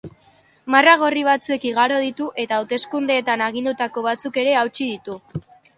[0.75, 5.23] Marra gorri batzuek igaro ditu eta hauteskundeetan agindutako batzuk ere hautsi ditu.